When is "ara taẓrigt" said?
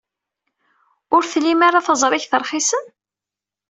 1.67-2.33